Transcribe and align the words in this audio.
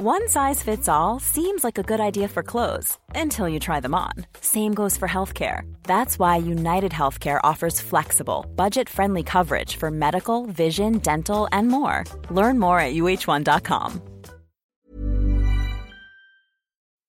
One 0.00 0.28
size 0.28 0.62
fits 0.62 0.88
all 0.88 1.18
seems 1.18 1.64
like 1.64 1.76
a 1.76 1.82
good 1.82 1.98
idea 1.98 2.28
for 2.28 2.44
clothes 2.44 2.96
until 3.16 3.48
you 3.48 3.58
try 3.58 3.80
them 3.80 3.96
on. 3.96 4.12
Same 4.40 4.72
goes 4.72 4.96
for 4.96 5.08
healthcare. 5.08 5.62
That's 5.82 6.20
why 6.20 6.36
United 6.36 6.92
Healthcare 6.92 7.40
offers 7.42 7.80
flexible, 7.80 8.46
budget 8.54 8.88
friendly 8.88 9.24
coverage 9.24 9.74
for 9.74 9.90
medical, 9.90 10.46
vision, 10.46 10.98
dental, 10.98 11.48
and 11.50 11.66
more. 11.66 12.04
Learn 12.30 12.60
more 12.60 12.78
at 12.78 12.94
uh1.com. 12.94 14.00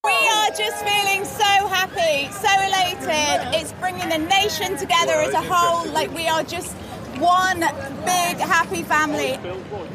We 0.03 0.09
are 0.09 0.49
just 0.49 0.83
feeling 0.83 1.25
so 1.25 1.67
happy, 1.67 2.33
so 2.33 2.49
elated. 2.49 3.53
It's 3.53 3.71
bringing 3.73 4.09
the 4.09 4.17
nation 4.17 4.77
together 4.77 5.13
as 5.13 5.35
a 5.35 5.41
whole. 5.43 5.87
Like 5.91 6.11
we 6.15 6.27
are 6.27 6.41
just 6.41 6.75
one 7.19 7.59
big 7.59 8.37
happy 8.39 8.81
family. 8.81 9.37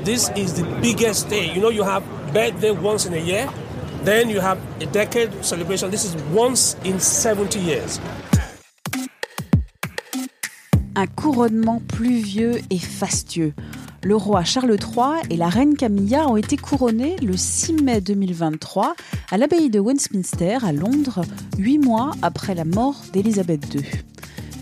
This 0.05 0.31
is 0.37 0.55
the 0.55 0.65
biggest 0.81 1.29
day. 1.29 1.53
You 1.53 1.61
know, 1.61 1.71
you 1.71 1.83
have 1.83 2.05
birthday 2.35 2.73
once 2.73 3.07
in 3.07 3.15
a 3.15 3.19
year, 3.19 3.49
then 4.05 4.29
you 4.29 4.41
have 4.41 4.59
a 4.81 4.87
decade 4.87 5.31
celebration. 5.41 5.89
This 5.89 6.05
is 6.05 6.17
once 6.35 6.77
in 6.85 6.99
70 6.99 7.61
years. 7.61 8.01
Un 10.97 11.07
couronnement 11.07 11.81
pluvieux 11.87 12.61
et 12.71 12.79
fastueux. 12.79 13.53
Le 14.03 14.17
roi 14.17 14.43
Charles 14.43 14.77
III 14.77 15.23
et 15.31 15.37
la 15.37 15.49
reine 15.49 15.77
Camilla 15.77 16.29
ont 16.29 16.37
été 16.37 16.57
couronnés 16.57 17.17
le 17.23 17.37
6 17.37 17.83
mai 17.85 18.01
2023 18.01 18.95
à 19.31 19.39
l'abbaye 19.39 19.71
de 19.71 19.79
Westminster 19.79 20.59
à 20.63 20.73
Londres, 20.73 21.23
huit 21.57 21.79
mois 21.79 22.11
après 22.21 22.55
la 22.55 22.65
mort 22.65 22.97
d'Élisabeth 23.13 23.75
II 23.75 23.83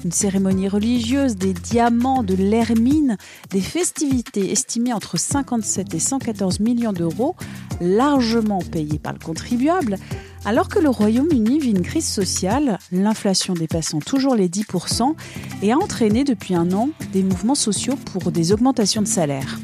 une 0.04 0.12
cérémonie 0.12 0.68
religieuse, 0.68 1.36
des 1.36 1.52
diamants, 1.52 2.22
de 2.22 2.34
l'hermine, 2.34 3.16
des 3.50 3.60
festivités 3.60 4.50
estimées 4.50 4.92
entre 4.92 5.18
57 5.18 5.94
et 5.94 5.98
114 5.98 6.60
millions 6.60 6.92
d'euros, 6.92 7.36
largement 7.80 8.60
payées 8.60 8.98
par 8.98 9.12
le 9.12 9.18
contribuable, 9.18 9.98
alors 10.44 10.68
que 10.68 10.78
le 10.78 10.88
Royaume-Uni 10.88 11.60
vit 11.60 11.70
une 11.70 11.82
crise 11.82 12.08
sociale, 12.08 12.78
l'inflation 12.90 13.54
dépassant 13.54 14.00
toujours 14.00 14.34
les 14.34 14.48
10% 14.48 15.14
et 15.62 15.72
a 15.72 15.78
entraîné 15.78 16.24
depuis 16.24 16.54
un 16.54 16.72
an 16.72 16.90
des 17.12 17.22
mouvements 17.22 17.54
sociaux 17.54 17.96
pour 18.12 18.32
des 18.32 18.52
augmentations 18.52 19.02
de 19.02 19.06
salaire 19.06 19.58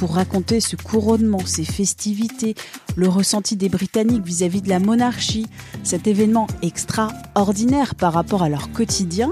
pour 0.00 0.14
raconter 0.14 0.60
ce 0.60 0.76
couronnement, 0.76 1.44
ces 1.44 1.62
festivités, 1.62 2.54
le 2.96 3.06
ressenti 3.06 3.54
des 3.54 3.68
Britanniques 3.68 4.24
vis-à-vis 4.24 4.62
de 4.62 4.70
la 4.70 4.78
monarchie, 4.78 5.44
cet 5.84 6.06
événement 6.06 6.46
extraordinaire 6.62 7.94
par 7.94 8.14
rapport 8.14 8.42
à 8.42 8.48
leur 8.48 8.72
quotidien, 8.72 9.30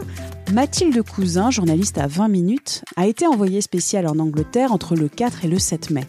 Mathilde 0.52 1.00
Cousin, 1.02 1.50
journaliste 1.50 1.96
à 1.96 2.06
20 2.06 2.28
minutes, 2.28 2.82
a 2.96 3.06
été 3.06 3.26
envoyée 3.26 3.62
spéciale 3.62 4.06
en 4.06 4.18
Angleterre 4.18 4.70
entre 4.70 4.94
le 4.94 5.08
4 5.08 5.46
et 5.46 5.48
le 5.48 5.58
7 5.58 5.88
mai. 5.88 6.04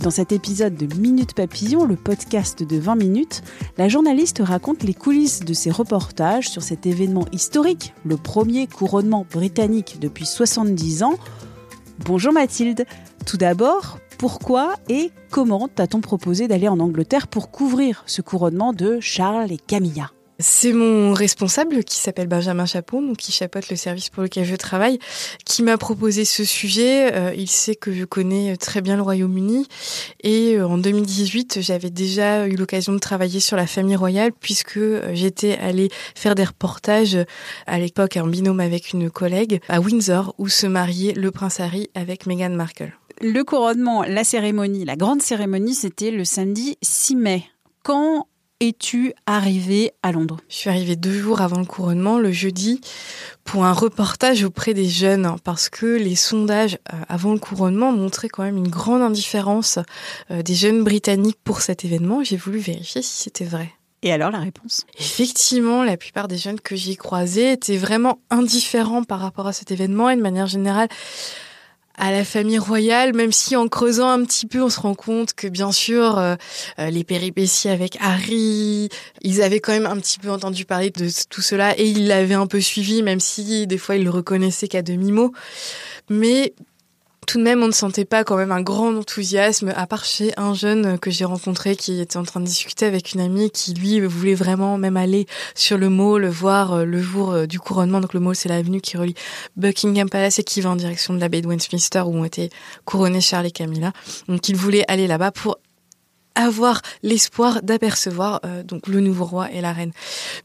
Dans 0.00 0.10
cet 0.10 0.32
épisode 0.32 0.74
de 0.74 0.86
Minute 0.98 1.34
Papillon, 1.34 1.84
le 1.84 1.96
podcast 1.96 2.62
de 2.62 2.78
20 2.78 2.94
minutes, 2.96 3.42
la 3.76 3.90
journaliste 3.90 4.40
raconte 4.42 4.84
les 4.84 4.94
coulisses 4.94 5.40
de 5.40 5.52
ses 5.52 5.70
reportages 5.70 6.48
sur 6.48 6.62
cet 6.62 6.86
événement 6.86 7.26
historique, 7.30 7.92
le 8.06 8.16
premier 8.16 8.68
couronnement 8.68 9.26
britannique 9.30 9.98
depuis 10.00 10.24
70 10.24 11.02
ans. 11.02 11.18
Bonjour 12.06 12.32
Mathilde, 12.32 12.86
tout 13.22 13.36
d'abord, 13.36 13.98
pourquoi 14.18 14.74
et 14.88 15.10
comment 15.30 15.68
t'a-t-on 15.68 16.00
proposé 16.00 16.48
d'aller 16.48 16.68
en 16.68 16.80
Angleterre 16.80 17.28
pour 17.28 17.50
couvrir 17.50 18.04
ce 18.06 18.22
couronnement 18.22 18.72
de 18.72 19.00
Charles 19.00 19.52
et 19.52 19.58
Camilla? 19.58 20.10
C'est 20.42 20.72
mon 20.72 21.12
responsable 21.12 21.84
qui 21.84 21.98
s'appelle 21.98 22.26
Benjamin 22.26 22.64
donc 22.64 23.16
qui 23.16 23.30
chapeaute 23.30 23.70
le 23.70 23.76
service 23.76 24.08
pour 24.08 24.24
lequel 24.24 24.44
je 24.44 24.56
travaille, 24.56 24.98
qui 25.44 25.62
m'a 25.62 25.78
proposé 25.78 26.24
ce 26.24 26.44
sujet. 26.44 27.14
Euh, 27.14 27.32
il 27.36 27.48
sait 27.48 27.76
que 27.76 27.92
je 27.92 28.04
connais 28.04 28.56
très 28.56 28.80
bien 28.80 28.96
le 28.96 29.02
Royaume-Uni 29.02 29.68
et 30.22 30.56
euh, 30.56 30.66
en 30.66 30.78
2018, 30.78 31.58
j'avais 31.60 31.90
déjà 31.90 32.48
eu 32.48 32.56
l'occasion 32.56 32.92
de 32.92 32.98
travailler 32.98 33.38
sur 33.38 33.56
la 33.56 33.68
famille 33.68 33.94
royale 33.94 34.32
puisque 34.32 34.78
euh, 34.78 35.10
j'étais 35.12 35.58
allée 35.58 35.90
faire 36.16 36.34
des 36.34 36.44
reportages 36.44 37.18
à 37.66 37.78
l'époque 37.78 38.16
en 38.16 38.26
binôme 38.26 38.60
avec 38.60 38.92
une 38.92 39.10
collègue 39.10 39.60
à 39.68 39.80
Windsor 39.80 40.34
où 40.38 40.48
se 40.48 40.66
mariait 40.66 41.12
le 41.12 41.30
prince 41.30 41.60
Harry 41.60 41.88
avec 41.94 42.26
Meghan 42.26 42.50
Markle. 42.50 42.92
Le 43.24 43.44
couronnement, 43.44 44.02
la 44.02 44.24
cérémonie, 44.24 44.84
la 44.84 44.96
grande 44.96 45.22
cérémonie, 45.22 45.74
c'était 45.74 46.10
le 46.10 46.24
samedi 46.24 46.76
6 46.82 47.14
mai. 47.14 47.44
Quand 47.84 48.26
es-tu 48.58 49.14
arrivée 49.26 49.92
à 50.02 50.10
Londres? 50.10 50.38
Je 50.48 50.56
suis 50.56 50.70
arrivée 50.70 50.96
deux 50.96 51.16
jours 51.16 51.40
avant 51.40 51.60
le 51.60 51.64
couronnement, 51.64 52.18
le 52.18 52.32
jeudi, 52.32 52.80
pour 53.44 53.64
un 53.64 53.72
reportage 53.72 54.42
auprès 54.42 54.74
des 54.74 54.88
jeunes, 54.88 55.36
parce 55.44 55.68
que 55.68 55.86
les 55.86 56.16
sondages 56.16 56.80
euh, 56.92 56.96
avant 57.08 57.32
le 57.32 57.38
couronnement 57.38 57.92
montraient 57.92 58.28
quand 58.28 58.42
même 58.42 58.56
une 58.56 58.66
grande 58.66 59.02
indifférence 59.02 59.78
euh, 60.32 60.42
des 60.42 60.54
jeunes 60.54 60.82
britanniques 60.82 61.38
pour 61.44 61.60
cet 61.60 61.84
événement. 61.84 62.24
J'ai 62.24 62.36
voulu 62.36 62.58
vérifier 62.58 63.02
si 63.02 63.22
c'était 63.22 63.44
vrai. 63.44 63.70
Et 64.02 64.12
alors 64.12 64.32
la 64.32 64.40
réponse? 64.40 64.84
Effectivement, 64.98 65.84
la 65.84 65.96
plupart 65.96 66.26
des 66.26 66.38
jeunes 66.38 66.58
que 66.58 66.74
j'ai 66.74 66.96
croisés 66.96 67.52
étaient 67.52 67.76
vraiment 67.76 68.18
indifférents 68.30 69.04
par 69.04 69.20
rapport 69.20 69.46
à 69.46 69.52
cet 69.52 69.70
événement 69.70 70.10
et 70.10 70.16
de 70.16 70.22
manière 70.22 70.48
générale 70.48 70.88
à 71.96 72.10
la 72.10 72.24
famille 72.24 72.58
royale, 72.58 73.14
même 73.14 73.32
si 73.32 73.54
en 73.56 73.68
creusant 73.68 74.08
un 74.08 74.24
petit 74.24 74.46
peu, 74.46 74.62
on 74.62 74.70
se 74.70 74.80
rend 74.80 74.94
compte 74.94 75.34
que 75.34 75.46
bien 75.46 75.72
sûr, 75.72 76.18
euh, 76.18 76.36
euh, 76.78 76.90
les 76.90 77.04
péripéties 77.04 77.68
avec 77.68 77.96
Harry, 78.00 78.88
ils 79.20 79.42
avaient 79.42 79.60
quand 79.60 79.72
même 79.72 79.86
un 79.86 79.96
petit 79.96 80.18
peu 80.18 80.30
entendu 80.30 80.64
parler 80.64 80.90
de 80.90 81.08
tout 81.28 81.42
cela 81.42 81.78
et 81.78 81.86
ils 81.86 82.06
l'avaient 82.06 82.34
un 82.34 82.46
peu 82.46 82.60
suivi, 82.60 83.02
même 83.02 83.20
si 83.20 83.66
des 83.66 83.78
fois 83.78 83.96
ils 83.96 84.04
le 84.04 84.10
reconnaissaient 84.10 84.68
qu'à 84.68 84.82
demi-mot. 84.82 85.32
Mais 86.08 86.54
tout 87.26 87.38
de 87.38 87.44
même, 87.44 87.62
on 87.62 87.68
ne 87.68 87.72
sentait 87.72 88.04
pas 88.04 88.24
quand 88.24 88.36
même 88.36 88.52
un 88.52 88.60
grand 88.60 88.96
enthousiasme, 88.96 89.72
à 89.76 89.86
part 89.86 90.04
chez 90.04 90.32
un 90.36 90.54
jeune 90.54 90.98
que 90.98 91.10
j'ai 91.10 91.24
rencontré 91.24 91.76
qui 91.76 92.00
était 92.00 92.16
en 92.16 92.24
train 92.24 92.40
de 92.40 92.46
discuter 92.46 92.84
avec 92.84 93.12
une 93.14 93.20
amie 93.20 93.50
qui, 93.50 93.74
lui, 93.74 94.00
voulait 94.00 94.34
vraiment 94.34 94.76
même 94.76 94.96
aller 94.96 95.26
sur 95.54 95.78
le 95.78 95.88
mall, 95.88 96.26
voir 96.26 96.72
euh, 96.72 96.84
le 96.84 97.00
jour 97.00 97.32
euh, 97.32 97.46
du 97.46 97.60
couronnement. 97.60 98.00
Donc 98.00 98.12
le 98.14 98.20
mall, 98.20 98.34
c'est 98.34 98.48
l'avenue 98.48 98.80
qui 98.80 98.96
relie 98.96 99.14
Buckingham 99.56 100.10
Palace 100.10 100.40
et 100.40 100.44
qui 100.44 100.60
va 100.60 100.70
en 100.70 100.76
direction 100.76 101.14
de 101.14 101.20
la 101.20 101.28
baie 101.28 101.42
de 101.42 101.46
Westminster 101.46 102.00
où 102.00 102.16
ont 102.16 102.24
été 102.24 102.50
couronnés 102.84 103.20
Charles 103.20 103.46
et 103.46 103.50
Camilla. 103.52 103.92
Donc 104.28 104.48
il 104.48 104.56
voulait 104.56 104.84
aller 104.88 105.06
là-bas 105.06 105.30
pour 105.30 105.58
avoir 106.34 106.82
l'espoir 107.02 107.62
d'apercevoir 107.62 108.40
euh, 108.44 108.62
donc 108.62 108.88
le 108.88 109.00
nouveau 109.00 109.24
roi 109.24 109.50
et 109.52 109.60
la 109.60 109.72
reine. 109.72 109.92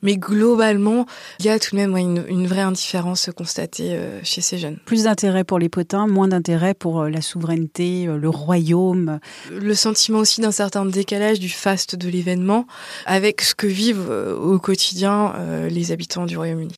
Mais 0.01 0.17
globalement, 0.17 1.05
il 1.39 1.45
y 1.45 1.49
a 1.49 1.59
tout 1.59 1.75
de 1.75 1.81
même 1.81 1.95
une, 1.97 2.47
vraie 2.47 2.61
indifférence 2.61 3.29
constatée 3.35 3.93
euh, 3.93 4.19
chez 4.23 4.41
ces 4.41 4.57
jeunes. 4.57 4.77
Plus 4.85 5.03
d'intérêt 5.03 5.43
pour 5.43 5.59
les 5.59 5.69
potins, 5.69 6.07
moins 6.07 6.27
d'intérêt 6.27 6.73
pour 6.73 7.01
euh, 7.01 7.09
la 7.09 7.21
souveraineté, 7.21 8.05
le 8.05 8.29
royaume. 8.29 9.19
Le 9.51 9.75
sentiment 9.75 10.19
aussi 10.19 10.41
d'un 10.41 10.51
certain 10.51 10.85
décalage 10.85 11.39
du 11.39 11.49
faste 11.49 11.95
de 11.95 12.09
l'événement 12.09 12.65
avec 13.05 13.41
ce 13.41 13.55
que 13.55 13.67
vivent 13.67 14.09
au 14.09 14.59
quotidien 14.59 15.33
les 15.69 15.91
habitants 15.91 16.25
du 16.25 16.37
Royaume-Uni. 16.37 16.73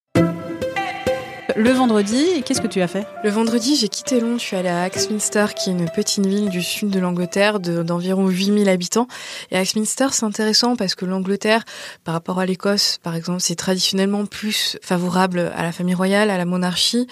Le 1.56 1.72
vendredi, 1.72 2.44
qu'est-ce 2.46 2.62
que 2.62 2.68
tu 2.68 2.80
as 2.82 2.88
fait 2.88 3.08
Le 3.24 3.30
vendredi, 3.32 3.76
j'ai 3.76 3.88
quitté 3.88 4.20
Londres, 4.20 4.40
je 4.40 4.46
suis 4.46 4.56
allée 4.56 4.70
à 4.70 4.84
Axminster, 4.84 5.48
qui 5.56 5.70
est 5.70 5.74
une 5.74 5.90
petite 5.90 6.26
ville 6.26 6.50
du 6.50 6.62
sud 6.62 6.90
de 6.92 7.00
l'Angleterre 7.00 7.60
d'environ 7.60 8.28
8000 8.28 8.70
habitants. 8.70 9.08
Et 9.50 9.58
Axminster, 9.58 10.08
c'est 10.12 10.26
intéressant 10.26 10.76
parce 10.76 10.94
que 10.94 11.06
l'Angleterre, 11.06 11.64
par 12.04 12.14
rapport 12.14 12.40
à 12.40 12.46
l'Écosse, 12.46 13.00
par 13.02 13.16
exemple, 13.16 13.42
c'est 13.42 13.56
traditionnellement 13.56 14.26
plus 14.26 14.78
favorable 14.84 15.52
à 15.56 15.64
la 15.64 15.72
famille 15.72 15.96
royale, 15.96 16.30
à 16.30 16.38
la 16.38 16.46
monarchie. 16.46 17.08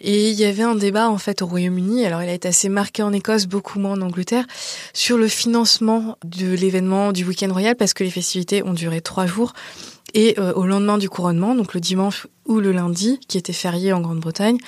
Et 0.00 0.30
il 0.30 0.36
y 0.36 0.44
avait 0.44 0.62
un 0.62 0.74
débat 0.74 1.10
en 1.10 1.18
fait 1.18 1.42
au 1.42 1.46
Royaume-Uni, 1.46 2.06
alors 2.06 2.22
il 2.22 2.28
a 2.28 2.32
été 2.32 2.48
assez 2.48 2.68
marqué 2.68 3.02
en 3.02 3.12
Écosse, 3.12 3.46
beaucoup 3.46 3.78
moins 3.78 3.92
en 3.92 4.02
Angleterre, 4.02 4.46
sur 4.94 5.18
le 5.18 5.28
financement 5.28 6.16
de 6.24 6.54
l'événement 6.54 7.12
du 7.12 7.24
week-end 7.24 7.52
royal 7.52 7.76
parce 7.76 7.92
que 7.92 8.04
les 8.04 8.10
festivités 8.10 8.62
ont 8.62 8.72
duré 8.72 9.00
trois 9.00 9.26
jours. 9.26 9.52
Et 10.14 10.34
euh, 10.38 10.52
au 10.54 10.66
lendemain 10.66 10.98
du 10.98 11.08
couronnement, 11.08 11.54
donc 11.54 11.74
le 11.74 11.80
dimanche 11.80 12.26
ou 12.46 12.58
le 12.58 12.72
lundi, 12.72 13.20
qui 13.28 13.38
était 13.38 13.52
férié 13.52 13.92
en 13.92 14.00
Grande-Bretagne, 14.00 14.58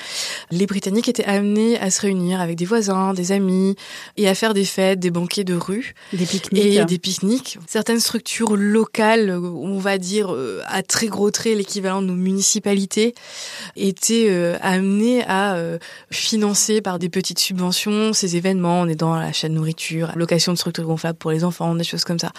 les 0.52 0.66
Britanniques 0.66 1.08
étaient 1.08 1.24
amenés 1.24 1.80
à 1.80 1.90
se 1.90 2.00
réunir 2.02 2.40
avec 2.40 2.56
des 2.56 2.64
voisins, 2.64 3.12
des 3.12 3.32
amis, 3.32 3.74
et 4.16 4.28
à 4.28 4.36
faire 4.36 4.54
des 4.54 4.64
fêtes, 4.64 5.00
des 5.00 5.10
banquets 5.10 5.42
de 5.42 5.54
rue. 5.54 5.94
Des 6.12 6.24
pique-niques. 6.24 6.64
Et 6.64 6.84
des 6.84 6.98
pique-niques. 6.98 7.58
Certaines 7.66 7.98
structures 7.98 8.56
locales, 8.56 9.30
on 9.30 9.78
va 9.78 9.98
dire 9.98 10.32
euh, 10.32 10.60
à 10.66 10.82
très 10.82 11.08
gros 11.08 11.32
traits 11.32 11.56
l'équivalent 11.56 12.02
de 12.02 12.06
nos 12.06 12.14
municipalités, 12.14 13.14
étaient 13.74 14.28
euh, 14.28 14.56
amenées 14.60 15.21
à 15.26 15.56
financer 16.10 16.80
par 16.80 16.98
des 16.98 17.08
petites 17.08 17.38
subventions 17.38 18.12
ces 18.12 18.36
événements. 18.36 18.82
On 18.82 18.88
est 18.88 18.96
dans 18.96 19.14
la 19.14 19.32
chaîne 19.32 19.54
nourriture, 19.54 20.12
location 20.16 20.52
de 20.52 20.58
structures 20.58 20.84
gonflables 20.84 21.18
pour 21.18 21.30
les 21.30 21.44
enfants, 21.44 21.74
des 21.74 21.84
choses 21.84 22.04
comme 22.04 22.18
ça. 22.18 22.32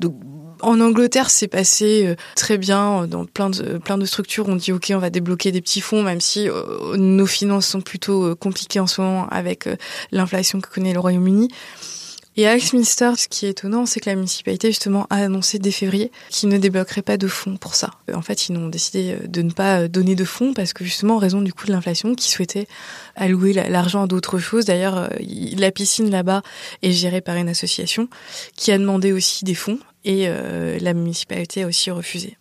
Donc 0.00 0.14
en 0.62 0.80
Angleterre, 0.80 1.28
c'est 1.28 1.48
passé 1.48 2.06
euh, 2.06 2.14
très 2.36 2.56
bien 2.56 3.06
dans 3.06 3.26
plein 3.26 3.50
de, 3.50 3.78
plein 3.78 3.98
de 3.98 4.04
structures. 4.06 4.48
On 4.48 4.56
dit 4.56 4.72
OK, 4.72 4.92
on 4.94 4.98
va 4.98 5.10
débloquer 5.10 5.52
des 5.52 5.60
petits 5.60 5.80
fonds, 5.80 6.02
même 6.02 6.20
si 6.20 6.48
euh, 6.48 6.96
nos 6.96 7.26
finances 7.26 7.66
sont 7.66 7.80
plutôt 7.80 8.24
euh, 8.24 8.34
compliquées 8.34 8.80
en 8.80 8.86
ce 8.86 9.00
moment 9.00 9.28
avec 9.28 9.68
l'inflation 10.12 10.60
que 10.60 10.68
connaît 10.68 10.92
le 10.92 11.00
Royaume-Uni. 11.00 11.48
Et 12.36 12.46
à 12.46 12.52
Axminster, 12.52 13.12
ce 13.16 13.28
qui 13.28 13.44
est 13.46 13.50
étonnant, 13.50 13.84
c'est 13.84 14.00
que 14.00 14.08
la 14.08 14.16
municipalité 14.16 14.68
justement 14.68 15.06
a 15.10 15.16
annoncé 15.16 15.58
dès 15.58 15.70
février 15.70 16.10
qu'ils 16.30 16.48
ne 16.48 16.56
débloqueraient 16.56 17.02
pas 17.02 17.18
de 17.18 17.28
fonds 17.28 17.56
pour 17.56 17.74
ça. 17.74 17.90
En 18.14 18.22
fait, 18.22 18.48
ils 18.48 18.56
ont 18.56 18.68
décidé 18.68 19.16
de 19.26 19.42
ne 19.42 19.50
pas 19.50 19.86
donner 19.86 20.14
de 20.14 20.24
fonds 20.24 20.54
parce 20.54 20.72
que 20.72 20.84
justement 20.84 21.16
en 21.16 21.18
raison 21.18 21.42
du 21.42 21.52
coût 21.52 21.66
de 21.66 21.72
l'inflation, 21.72 22.14
qu'ils 22.14 22.32
souhaitaient 22.32 22.68
allouer 23.16 23.52
l'argent 23.52 24.04
à 24.04 24.06
d'autres 24.06 24.38
choses. 24.38 24.64
D'ailleurs, 24.64 25.10
la 25.56 25.70
piscine 25.70 26.10
là-bas 26.10 26.42
est 26.82 26.92
gérée 26.92 27.20
par 27.20 27.36
une 27.36 27.50
association 27.50 28.08
qui 28.56 28.72
a 28.72 28.78
demandé 28.78 29.12
aussi 29.12 29.44
des 29.44 29.54
fonds 29.54 29.78
et 30.04 30.24
euh, 30.26 30.78
la 30.80 30.94
municipalité 30.94 31.62
a 31.62 31.66
aussi 31.66 31.90
refusé. 31.90 32.36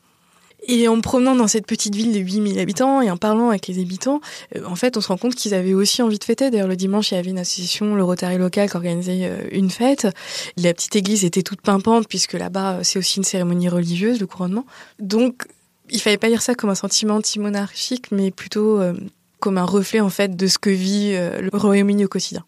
Et 0.67 0.87
en 0.87 0.95
me 0.95 1.01
promenant 1.01 1.35
dans 1.35 1.47
cette 1.47 1.65
petite 1.65 1.95
ville 1.95 2.13
de 2.13 2.19
8000 2.19 2.59
habitants 2.59 3.01
et 3.01 3.09
en 3.09 3.17
parlant 3.17 3.49
avec 3.49 3.67
les 3.67 3.79
habitants, 3.79 4.21
euh, 4.55 4.63
en 4.65 4.75
fait, 4.75 4.95
on 4.95 5.01
se 5.01 5.07
rend 5.07 5.17
compte 5.17 5.35
qu'ils 5.35 5.53
avaient 5.53 5.73
aussi 5.73 6.01
envie 6.01 6.19
de 6.19 6.23
fêter. 6.23 6.51
D'ailleurs, 6.51 6.67
le 6.67 6.75
dimanche, 6.75 7.11
il 7.11 7.15
y 7.15 7.17
avait 7.17 7.31
une 7.31 7.39
association, 7.39 7.95
le 7.95 8.03
Rotary 8.03 8.37
local, 8.37 8.69
qui 8.69 8.75
organisait 8.75 9.21
euh, 9.23 9.47
une 9.51 9.71
fête. 9.71 10.07
La 10.57 10.73
petite 10.73 10.95
église 10.95 11.25
était 11.25 11.41
toute 11.41 11.61
pimpante 11.61 12.07
puisque 12.07 12.33
là-bas, 12.33 12.79
c'est 12.83 12.99
aussi 12.99 13.17
une 13.17 13.23
cérémonie 13.23 13.69
religieuse, 13.69 14.19
le 14.19 14.27
couronnement. 14.27 14.65
Donc, 14.99 15.43
il 15.89 15.99
fallait 15.99 16.17
pas 16.17 16.29
dire 16.29 16.41
ça 16.41 16.53
comme 16.53 16.69
un 16.69 16.75
sentiment 16.75 17.15
anti-monarchique, 17.15 18.11
mais 18.11 18.31
plutôt 18.31 18.79
comme 19.39 19.57
un 19.57 19.65
reflet, 19.65 19.99
en 19.99 20.09
fait, 20.09 20.37
de 20.37 20.47
ce 20.47 20.57
que 20.57 20.69
vit 20.69 21.11
le 21.11 21.49
Royaume-Uni 21.51 22.05
au 22.05 22.07
quotidien. 22.07 22.45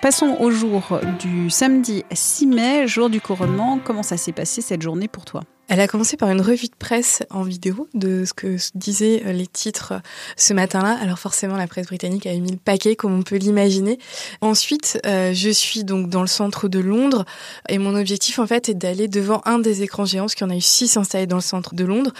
Passons 0.00 0.36
au 0.38 0.52
jour 0.52 1.00
du 1.18 1.50
samedi 1.50 2.04
6 2.12 2.46
mai, 2.46 2.86
jour 2.86 3.10
du 3.10 3.20
couronnement. 3.20 3.80
Comment 3.82 4.04
ça 4.04 4.16
s'est 4.16 4.30
passé 4.30 4.60
cette 4.60 4.82
journée 4.82 5.08
pour 5.08 5.24
toi? 5.24 5.42
Elle 5.68 5.80
a 5.80 5.88
commencé 5.88 6.16
par 6.16 6.30
une 6.30 6.42
revue 6.42 6.66
de 6.66 6.74
presse 6.78 7.22
en 7.30 7.42
vidéo 7.42 7.88
de 7.94 8.24
ce 8.26 8.34
que 8.34 8.56
disaient 8.74 9.22
euh, 9.24 9.32
les 9.32 9.46
titres 9.46 9.92
euh, 9.92 9.98
ce 10.36 10.52
matin-là. 10.52 10.98
Alors 11.00 11.18
forcément, 11.18 11.56
la 11.56 11.66
presse 11.66 11.86
britannique 11.86 12.26
a 12.26 12.34
mis 12.34 12.50
le 12.50 12.58
paquet, 12.58 12.96
comme 12.96 13.18
on 13.18 13.22
peut 13.22 13.36
l'imaginer. 13.36 13.98
Ensuite, 14.42 15.00
euh, 15.06 15.32
je 15.32 15.48
suis 15.48 15.84
donc 15.84 16.10
dans 16.10 16.20
le 16.20 16.26
centre 16.26 16.68
de 16.68 16.80
Londres 16.80 17.24
et 17.68 17.78
mon 17.78 17.94
objectif, 17.94 18.38
en 18.38 18.46
fait, 18.46 18.68
est 18.68 18.74
d'aller 18.74 19.08
devant 19.08 19.40
un 19.46 19.58
des 19.58 19.82
écrans 19.82 20.04
géants, 20.04 20.24
parce 20.24 20.34
qu'il 20.34 20.46
y 20.46 20.50
en 20.50 20.52
a 20.52 20.56
eu 20.56 20.60
six 20.60 20.96
installés 20.98 21.26
dans 21.26 21.36
le 21.36 21.42
centre 21.42 21.74
de 21.74 21.84
Londres. 21.84 22.12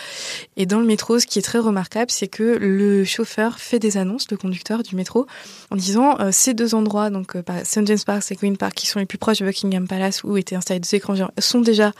Et 0.56 0.64
dans 0.64 0.80
le 0.80 0.86
métro, 0.86 1.18
ce 1.18 1.26
qui 1.26 1.38
est 1.38 1.42
très 1.42 1.58
remarquable, 1.58 2.10
c'est 2.10 2.28
que 2.28 2.42
le 2.42 3.04
chauffeur 3.04 3.58
fait 3.58 3.78
des 3.78 3.98
annonces, 3.98 4.30
le 4.30 4.38
conducteur 4.38 4.82
du 4.82 4.96
métro, 4.96 5.26
en 5.70 5.76
disant 5.76 6.16
ces 6.32 6.54
deux 6.54 6.74
endroits, 6.74 7.10
donc 7.10 7.34
St 7.64 7.86
James 7.86 7.98
Park 8.06 8.24
et 8.30 8.36
Queen 8.36 8.56
Park, 8.56 8.74
qui 8.74 8.86
sont 8.86 8.98
les 8.98 9.06
plus 9.06 9.18
proches 9.18 9.38
de 9.38 9.44
Buckingham 9.44 9.86
Palace, 9.86 10.24
où 10.24 10.36
étaient 10.36 10.56
installés 10.56 10.80
deux 10.80 10.94
écrans 10.94 11.14
géants, 11.14 11.30
sont 11.38 11.60
déjà 11.60 11.92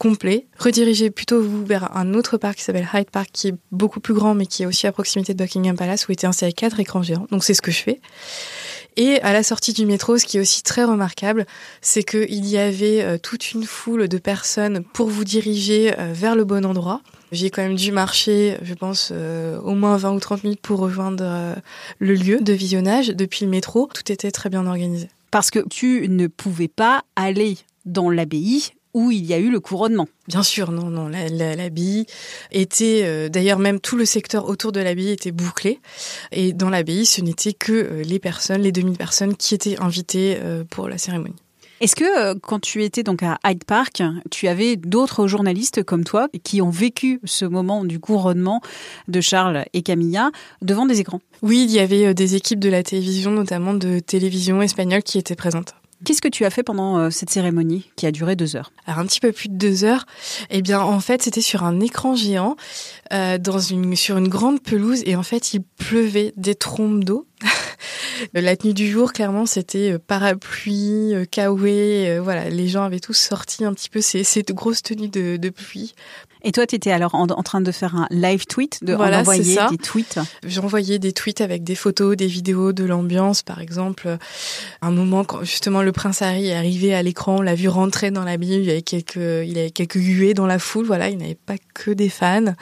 complet. 0.00 0.46
Redirigez 0.58 1.10
plutôt 1.10 1.42
vous 1.42 1.64
vers 1.64 1.94
un 1.94 2.14
autre 2.14 2.38
parc 2.38 2.56
qui 2.56 2.64
s'appelle 2.64 2.88
Hyde 2.92 3.10
Park, 3.10 3.28
qui 3.34 3.48
est 3.48 3.54
beaucoup 3.70 4.00
plus 4.00 4.14
grand, 4.14 4.34
mais 4.34 4.46
qui 4.46 4.62
est 4.62 4.66
aussi 4.66 4.86
à 4.86 4.92
proximité 4.92 5.34
de 5.34 5.44
Buckingham 5.44 5.76
Palace, 5.76 6.08
où 6.08 6.12
étaient 6.12 6.26
installés 6.26 6.54
quatre 6.54 6.80
écrans 6.80 7.02
géants. 7.02 7.26
Donc 7.30 7.44
c'est 7.44 7.52
ce 7.52 7.60
que 7.60 7.70
je 7.70 7.82
fais. 7.82 8.00
Et 8.96 9.20
à 9.20 9.34
la 9.34 9.42
sortie 9.42 9.74
du 9.74 9.84
métro, 9.84 10.16
ce 10.16 10.24
qui 10.24 10.38
est 10.38 10.40
aussi 10.40 10.62
très 10.62 10.84
remarquable, 10.84 11.44
c'est 11.82 12.02
qu'il 12.02 12.46
y 12.46 12.56
avait 12.56 13.02
euh, 13.02 13.18
toute 13.18 13.52
une 13.52 13.64
foule 13.64 14.08
de 14.08 14.16
personnes 14.16 14.82
pour 14.94 15.10
vous 15.10 15.24
diriger 15.24 15.92
euh, 15.98 16.12
vers 16.14 16.34
le 16.34 16.44
bon 16.44 16.64
endroit. 16.64 17.02
J'ai 17.30 17.50
quand 17.50 17.62
même 17.62 17.76
dû 17.76 17.92
marcher, 17.92 18.56
je 18.62 18.72
pense, 18.72 19.10
euh, 19.12 19.60
au 19.60 19.74
moins 19.74 19.98
20 19.98 20.12
ou 20.12 20.18
30 20.18 20.44
minutes 20.44 20.62
pour 20.62 20.80
rejoindre 20.80 21.54
le 21.98 22.14
lieu 22.14 22.40
de 22.40 22.52
visionnage 22.54 23.08
depuis 23.08 23.44
le 23.44 23.50
métro. 23.50 23.88
Tout 23.94 24.10
était 24.10 24.30
très 24.30 24.48
bien 24.48 24.66
organisé. 24.66 25.08
Parce 25.30 25.50
que 25.50 25.60
tu 25.68 26.08
ne 26.08 26.26
pouvais 26.26 26.68
pas 26.68 27.04
aller 27.16 27.58
dans 27.84 28.08
l'abbaye 28.08 28.72
où 28.94 29.10
il 29.10 29.24
y 29.24 29.34
a 29.34 29.38
eu 29.38 29.50
le 29.50 29.60
couronnement. 29.60 30.08
Bien 30.28 30.42
sûr, 30.42 30.72
non, 30.72 30.90
non. 30.90 31.08
L'abbaye 31.08 32.06
était, 32.50 33.02
euh, 33.04 33.28
d'ailleurs, 33.28 33.58
même 33.58 33.80
tout 33.80 33.96
le 33.96 34.04
secteur 34.04 34.48
autour 34.48 34.72
de 34.72 34.80
l'abbaye 34.80 35.10
était 35.10 35.32
bouclé. 35.32 35.80
Et 36.32 36.52
dans 36.52 36.70
l'abbaye, 36.70 37.06
ce 37.06 37.20
n'était 37.20 37.52
que 37.52 37.72
euh, 37.72 38.02
les 38.02 38.18
personnes, 38.18 38.62
les 38.62 38.72
2000 38.72 38.96
personnes 38.96 39.36
qui 39.36 39.54
étaient 39.54 39.78
invitées 39.80 40.38
euh, 40.40 40.64
pour 40.68 40.88
la 40.88 40.98
cérémonie. 40.98 41.36
Est-ce 41.80 41.96
que 41.96 42.34
quand 42.34 42.60
tu 42.60 42.84
étais 42.84 43.02
donc 43.02 43.22
à 43.22 43.38
Hyde 43.42 43.64
Park, 43.64 44.02
tu 44.30 44.48
avais 44.48 44.76
d'autres 44.76 45.26
journalistes 45.26 45.82
comme 45.82 46.04
toi 46.04 46.28
qui 46.44 46.60
ont 46.60 46.68
vécu 46.68 47.20
ce 47.24 47.46
moment 47.46 47.86
du 47.86 47.98
couronnement 47.98 48.60
de 49.08 49.22
Charles 49.22 49.64
et 49.72 49.80
Camilla 49.80 50.30
devant 50.60 50.84
des 50.84 51.00
écrans? 51.00 51.22
Oui, 51.40 51.64
il 51.66 51.70
y 51.70 51.78
avait 51.78 52.12
des 52.12 52.34
équipes 52.34 52.60
de 52.60 52.68
la 52.68 52.82
télévision, 52.82 53.30
notamment 53.30 53.72
de 53.72 53.98
télévision 53.98 54.60
espagnole, 54.60 55.02
qui 55.02 55.16
étaient 55.16 55.36
présentes. 55.36 55.72
Qu'est-ce 56.04 56.22
que 56.22 56.28
tu 56.28 56.46
as 56.46 56.50
fait 56.50 56.62
pendant 56.62 56.98
euh, 56.98 57.10
cette 57.10 57.28
cérémonie 57.28 57.90
qui 57.96 58.06
a 58.06 58.12
duré 58.12 58.34
deux 58.34 58.56
heures? 58.56 58.72
Un 58.86 59.04
petit 59.04 59.20
peu 59.20 59.32
plus 59.32 59.48
de 59.48 59.56
deux 59.56 59.84
heures. 59.84 60.06
Eh 60.48 60.62
bien, 60.62 60.80
en 60.80 61.00
fait, 61.00 61.22
c'était 61.22 61.42
sur 61.42 61.62
un 61.62 61.78
écran 61.80 62.14
géant, 62.14 62.56
euh, 63.12 63.36
dans 63.36 63.58
une 63.58 63.94
sur 63.96 64.16
une 64.16 64.28
grande 64.28 64.62
pelouse, 64.62 65.02
et 65.04 65.14
en 65.14 65.22
fait, 65.22 65.52
il 65.52 65.62
pleuvait 65.62 66.32
des 66.36 66.54
trombes 66.54 67.04
d'eau. 67.04 67.26
La 68.34 68.56
tenue 68.56 68.74
du 68.74 68.90
jour, 68.90 69.12
clairement, 69.12 69.44
c'était 69.44 69.92
euh, 69.92 69.98
parapluie, 69.98 71.12
kawaii. 71.30 72.18
Voilà, 72.18 72.48
les 72.48 72.68
gens 72.68 72.84
avaient 72.84 73.00
tous 73.00 73.18
sorti 73.18 73.64
un 73.64 73.74
petit 73.74 73.90
peu 73.90 74.00
ces, 74.00 74.24
ces 74.24 74.42
grosses 74.42 74.82
tenues 74.82 75.08
de, 75.08 75.36
de 75.36 75.48
pluie 75.50 75.94
et 76.42 76.52
toi, 76.52 76.66
tu 76.66 76.74
étais 76.74 76.92
alors 76.92 77.14
en, 77.14 77.26
train 77.42 77.60
de 77.60 77.72
faire 77.72 77.96
un 77.96 78.06
live 78.10 78.46
tweet, 78.46 78.82
de 78.82 78.94
voilà, 78.94 79.20
envoyer 79.20 79.56
des 79.70 79.78
tweets 79.78 80.18
J'envoyais 80.46 80.98
des 80.98 81.12
tweets 81.12 81.40
avec 81.40 81.64
des 81.64 81.74
photos, 81.74 82.16
des 82.16 82.26
vidéos 82.26 82.72
de 82.72 82.84
l'ambiance, 82.84 83.42
par 83.42 83.60
exemple. 83.60 84.18
Un 84.82 84.90
moment 84.90 85.24
quand 85.24 85.44
justement 85.44 85.82
le 85.82 85.92
prince 85.92 86.22
Harry 86.22 86.48
est 86.48 86.54
arrivé 86.54 86.94
à 86.94 87.02
l'écran, 87.02 87.38
on 87.38 87.42
l'a 87.42 87.54
vu 87.54 87.68
rentrer 87.68 88.10
dans 88.10 88.24
la 88.24 88.36
Bible, 88.36 88.62
il 88.62 88.64
y 88.64 88.70
avait 88.70 88.82
quelques, 88.82 89.16
il 89.16 89.58
avait 89.58 89.70
quelques 89.70 89.94
huées 89.94 90.34
dans 90.34 90.46
la 90.46 90.58
foule, 90.58 90.86
voilà, 90.86 91.08
il 91.08 91.18
n'avait 91.18 91.34
pas 91.34 91.56
que 91.74 91.90
des 91.90 92.08
fans. 92.08 92.54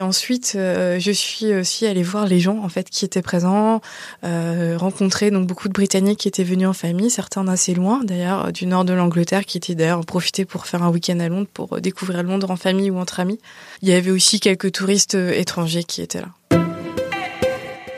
Ensuite, 0.00 0.54
euh, 0.56 0.98
je 0.98 1.10
suis 1.10 1.54
aussi 1.54 1.86
allée 1.86 2.02
voir 2.02 2.26
les 2.26 2.40
gens 2.40 2.58
en 2.62 2.68
fait 2.68 2.88
qui 2.90 3.04
étaient 3.04 3.22
présents, 3.22 3.80
euh, 4.24 4.76
rencontrer 4.78 5.30
donc 5.30 5.46
beaucoup 5.46 5.68
de 5.68 5.72
Britanniques 5.72 6.20
qui 6.20 6.28
étaient 6.28 6.44
venus 6.44 6.68
en 6.68 6.72
famille, 6.72 7.10
certains 7.10 7.44
d'assez 7.44 7.74
loin, 7.74 8.00
d'ailleurs 8.04 8.52
du 8.52 8.66
nord 8.66 8.84
de 8.84 8.92
l'Angleterre, 8.92 9.44
qui 9.44 9.58
étaient 9.58 9.74
d'ailleurs 9.74 10.04
profité 10.04 10.44
pour 10.44 10.66
faire 10.66 10.82
un 10.82 10.90
week-end 10.90 11.20
à 11.20 11.28
Londres, 11.28 11.48
pour 11.52 11.80
découvrir 11.80 12.22
Londres 12.22 12.50
en 12.50 12.56
famille 12.56 12.90
ou 12.90 12.98
entre 12.98 13.20
amis. 13.20 13.38
Il 13.82 13.88
y 13.88 13.92
avait 13.92 14.10
aussi 14.10 14.40
quelques 14.40 14.72
touristes 14.72 15.14
étrangers 15.14 15.84
qui 15.84 16.02
étaient 16.02 16.20
là. 16.20 16.53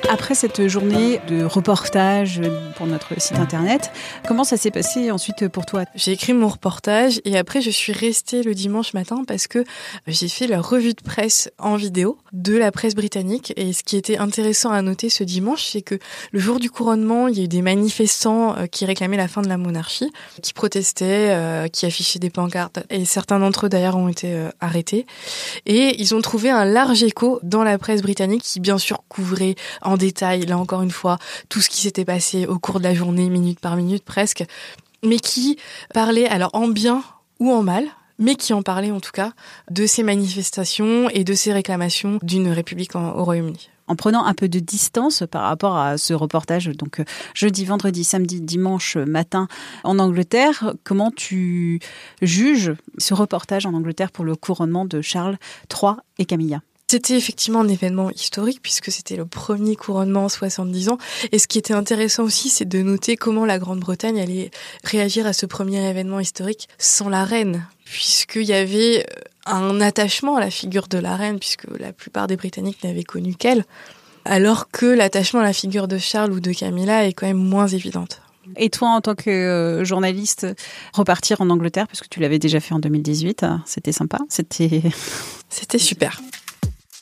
Après 0.09 0.37
cette 0.37 0.69
journée 0.69 1.21
de 1.27 1.43
reportage 1.43 2.41
pour 2.77 2.87
notre 2.87 3.21
site 3.21 3.39
internet, 3.39 3.91
comment 4.27 4.45
ça 4.45 4.57
s'est 4.57 4.71
passé 4.71 5.11
ensuite 5.11 5.49
pour 5.49 5.67
toi? 5.67 5.85
J'ai 5.97 6.13
écrit 6.13 6.33
mon 6.33 6.47
reportage 6.47 7.21
et 7.25 7.37
après 7.37 7.61
je 7.61 7.71
suis 7.71 7.93
restée 7.93 8.45
le 8.45 8.55
dimanche 8.55 8.95
matin 8.95 9.25
parce 9.27 9.49
que 9.49 9.65
j'ai 10.07 10.29
fait 10.29 10.47
la 10.47 10.61
revue 10.61 10.95
de 10.95 11.03
presse 11.03 11.51
en 11.59 11.75
vidéo 11.75 12.19
de 12.33 12.57
la 12.57 12.71
presse 12.71 12.95
britannique. 12.95 13.53
Et 13.57 13.73
ce 13.73 13.83
qui 13.83 13.97
était 13.97 14.19
intéressant 14.19 14.71
à 14.71 14.81
noter 14.81 15.09
ce 15.11 15.25
dimanche, 15.25 15.65
c'est 15.65 15.83
que 15.83 15.99
le 16.31 16.39
jour 16.39 16.61
du 16.61 16.71
couronnement, 16.71 17.27
il 17.27 17.39
y 17.39 17.41
a 17.41 17.45
eu 17.45 17.49
des 17.49 17.63
manifestants 17.63 18.57
euh, 18.57 18.67
qui 18.67 18.85
réclamaient 18.85 19.17
la 19.17 19.29
fin 19.29 19.43
de 19.43 19.49
la 19.49 19.57
monarchie, 19.57 20.13
qui 20.43 20.53
protestaient, 20.53 21.31
euh, 21.31 21.69
qui 21.69 21.85
affichaient 21.85 22.19
des 22.19 22.31
pancartes. 22.31 22.79
Et 22.91 23.05
certains 23.05 23.39
d'entre 23.41 23.67
eux 23.67 23.69
d'ailleurs 23.69 23.97
ont 23.97 24.09
été 24.09 24.33
euh, 24.33 24.51
arrêtés. 24.61 25.07
Et 25.65 26.01
ils 26.01 26.15
ont 26.15 26.21
trouvé 26.21 26.51
un 26.51 26.65
large 26.65 27.03
écho 27.03 27.41
dans 27.43 27.65
la 27.65 27.79
presse 27.79 28.03
britannique 28.03 28.43
qui 28.43 28.61
bien 28.61 28.79
sûr 28.79 29.03
couvrait 29.09 29.57
en 29.83 29.96
détail, 29.97 30.47
là 30.47 30.59
encore 30.59 30.83
une 30.83 30.91
fois, 30.91 31.19
tout 31.49 31.61
ce 31.61 31.69
qui 31.69 31.81
s'était 31.81 32.05
passé 32.05 32.47
au 32.47 32.59
cours 32.59 32.79
de 32.79 32.85
la 32.85 32.95
journée, 32.95 33.29
minute 33.31 33.61
par 33.61 33.77
minute 33.77 34.05
presque, 34.05 34.45
mais 35.05 35.19
qui 35.19 35.59
parlait 35.95 36.29
alors 36.29 36.51
en 36.53 36.69
bien 36.69 37.03
ou 37.39 37.53
en 37.53 37.63
mal, 37.63 37.85
mais 38.19 38.35
qui 38.35 38.53
en 38.53 38.63
parlait 38.63 38.91
en 38.91 39.01
tout 39.01 39.13
cas 39.13 39.33
de 39.71 39.87
ces 39.87 40.03
manifestations 40.03 41.09
et 41.11 41.25
de 41.25 41.35
ces 41.35 41.53
réclamations 41.53 42.19
d'une 42.23 42.49
république 42.49 42.95
au 42.95 43.25
Royaume-Uni. 43.25 43.71
En 43.89 43.95
prenant 43.95 44.25
un 44.25 44.35
peu 44.35 44.49
de 44.49 44.59
distance 44.59 45.23
par 45.31 45.43
rapport 45.43 45.77
à 45.77 45.97
ce 45.97 46.13
reportage, 46.13 46.67
donc 46.67 46.99
euh, 46.99 47.05
jeudi, 47.35 47.65
vendredi, 47.65 48.03
samedi, 48.03 48.41
dimanche 48.41 48.97
matin 48.97 49.47
en 49.85 50.01
Angleterre, 50.01 50.75
comment 50.83 51.13
tu 51.13 51.79
juges 52.21 52.75
ce 52.99 53.15
reportage 53.15 53.65
en 53.65 53.75
Angleterre 53.75 54.11
pour 54.11 54.25
le 54.25 54.35
couronnement 54.35 54.87
de 54.87 55.03
Charles 55.03 55.39
III 55.73 55.93
et 56.19 56.25
Camilla? 56.25 56.63
C'était 56.89 57.17
effectivement 57.17 57.61
un 57.61 57.69
événement 57.69 58.11
historique 58.11 58.61
puisque 58.63 58.93
c'était 58.93 59.17
le 59.17 59.27
premier 59.27 59.75
couronnement 59.75 60.27
en 60.27 60.29
70 60.29 60.89
ans. 60.91 60.99
Et 61.33 61.39
ce 61.39 61.49
qui 61.49 61.59
était 61.59 61.75
intéressant 61.75 62.23
aussi, 62.23 62.49
c'est 62.49 62.65
de 62.65 62.81
noter 62.83 63.17
comment 63.17 63.45
la 63.45 63.59
Grande-Bretagne 63.59 64.21
allait 64.21 64.51
réagir 64.85 65.27
à 65.27 65.33
ce 65.33 65.47
premier 65.47 65.85
événement 65.89 66.21
historique 66.21 66.69
sans 66.79 67.09
la 67.09 67.25
reine, 67.25 67.67
puisqu'il 67.85 68.45
y 68.45 68.53
avait 68.53 69.05
euh, 69.05 69.21
un 69.47 69.81
attachement 69.81 70.37
à 70.37 70.41
la 70.41 70.51
figure 70.51 70.87
de 70.87 70.99
la 70.99 71.17
reine, 71.17 71.39
puisque 71.39 71.67
la 71.79 71.93
plupart 71.93 72.29
des 72.29 72.37
Britanniques 72.37 72.85
n'avaient 72.85 73.03
connu 73.03 73.35
qu'elle, 73.35 73.65
alors 74.25 74.71
que 74.71 74.87
l'attachement 74.87 75.41
à 75.41 75.45
la 75.45 75.53
figure 75.53 75.89
de 75.89 75.99
Charles 75.99 76.33
ou 76.33 76.41
de 76.41 76.53
Camilla 76.53 77.07
est 77.07 77.13
quand 77.13 77.27
même 77.27 77.37
moins 77.37 77.67
évidente. 77.67 78.23
Et 78.57 78.71
toi, 78.71 78.91
en 78.91 79.01
tant 79.01 79.17
que 79.17 79.29
euh, 79.29 79.85
journaliste, 79.85 80.47
repartir 80.93 81.41
en 81.41 81.51
Angleterre, 81.51 81.89
parce 81.89 82.01
que 82.01 82.09
tu 82.09 82.21
l'avais 82.21 82.39
déjà 82.39 82.61
fait 82.61 82.75
en 82.75 82.79
2018, 82.79 83.45
c'était 83.65 83.91
sympa, 83.91 84.19
c'était... 84.29 84.83
C'était 85.49 85.79
super. 85.79 86.21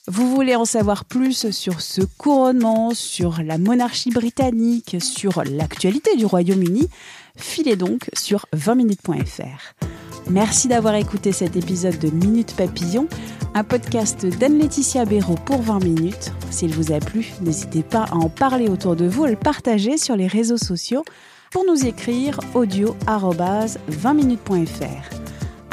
Vous 0.06 0.34
voulez 0.34 0.54
en 0.54 0.64
savoir 0.64 1.04
plus 1.04 1.50
sur 1.50 1.80
ce 1.80 2.02
couronnement, 2.02 2.92
sur 2.94 3.42
la 3.42 3.58
monarchie 3.58 4.11
britannique, 4.11 4.96
sur 5.00 5.42
l'actualité 5.44 6.14
du 6.16 6.26
Royaume-Uni 6.26 6.88
Filez 7.37 7.76
donc 7.76 8.11
sur 8.12 8.46
20minutes.fr. 8.54 9.87
Merci 10.30 10.68
d'avoir 10.68 10.94
écouté 10.94 11.32
cet 11.32 11.56
épisode 11.56 11.99
de 11.99 12.08
Minute 12.08 12.54
Papillon, 12.56 13.08
un 13.54 13.64
podcast 13.64 14.25
d'Anne-Laetitia 14.25 15.04
Béraud 15.04 15.34
pour 15.44 15.61
20 15.61 15.82
minutes. 15.82 16.32
S'il 16.50 16.73
vous 16.73 16.92
a 16.92 17.00
plu, 17.00 17.32
n'hésitez 17.40 17.82
pas 17.82 18.04
à 18.04 18.14
en 18.14 18.28
parler 18.28 18.68
autour 18.68 18.94
de 18.96 19.06
vous, 19.06 19.25
à 19.25 19.30
le 19.30 19.37
partager 19.37 19.99
sur 19.99 20.16
les 20.16 20.28
réseaux 20.28 20.56
sociaux 20.56 21.04
pour 21.50 21.64
nous 21.66 21.87
écrire 21.87 22.38
audio 22.54 22.96
20minutes.fr. 23.06 25.24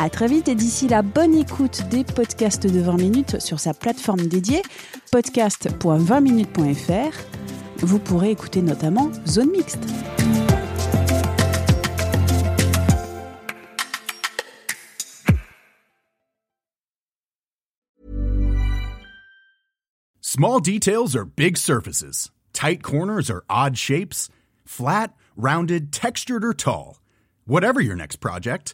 À 0.04 0.10
très 0.10 0.26
vite 0.26 0.48
et 0.48 0.56
d'ici 0.56 0.88
la 0.88 1.04
bonne 1.04 1.36
écoute 1.36 1.84
des 1.92 2.04
podcasts 2.04 2.66
de 2.66 2.80
20 2.80 2.98
minutes 2.98 3.40
sur 3.40 3.60
sa 3.60 3.76
plateforme 3.76 4.22
dédiée 4.22 4.64
podcast.20minutes.fr. 5.12 7.86
Vous 7.86 8.00
pourrez 8.00 8.32
écouter 8.32 8.64
notamment 8.64 9.12
Zone 9.28 9.52
Mixte. 9.52 9.86
Small 20.20 20.60
details 20.60 21.16
are 21.16 21.26
big 21.26 21.58
surfaces. 21.58 22.32
Tight 22.54 22.82
corners 22.82 23.30
are 23.30 23.44
odd 23.52 23.78
shapes. 23.78 24.30
Flat, 24.66 25.14
rounded, 25.38 25.92
textured, 25.92 26.44
or 26.44 26.56
tall. 26.56 26.98
Whatever 27.46 27.82
your 27.82 27.96
next 27.96 28.18
project, 28.18 28.74